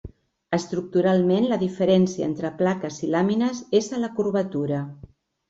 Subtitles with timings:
[0.57, 4.83] Estructuralment la diferència entre plaques i làmines és a la curvatura.